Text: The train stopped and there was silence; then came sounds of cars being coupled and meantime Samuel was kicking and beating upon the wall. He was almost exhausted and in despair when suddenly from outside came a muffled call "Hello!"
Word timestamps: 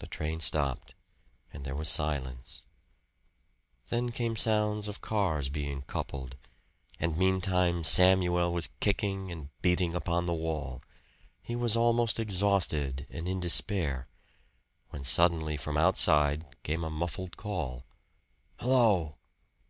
The 0.00 0.06
train 0.06 0.40
stopped 0.40 0.94
and 1.50 1.64
there 1.64 1.74
was 1.74 1.88
silence; 1.88 2.66
then 3.88 4.10
came 4.10 4.36
sounds 4.36 4.86
of 4.86 5.00
cars 5.00 5.48
being 5.48 5.80
coupled 5.80 6.36
and 7.00 7.16
meantime 7.16 7.82
Samuel 7.82 8.52
was 8.52 8.68
kicking 8.80 9.32
and 9.32 9.48
beating 9.62 9.94
upon 9.94 10.26
the 10.26 10.34
wall. 10.34 10.82
He 11.40 11.56
was 11.56 11.74
almost 11.74 12.20
exhausted 12.20 13.06
and 13.08 13.26
in 13.26 13.40
despair 13.40 14.08
when 14.90 15.04
suddenly 15.04 15.56
from 15.56 15.78
outside 15.78 16.54
came 16.62 16.84
a 16.84 16.90
muffled 16.90 17.38
call 17.38 17.86
"Hello!" 18.60 19.16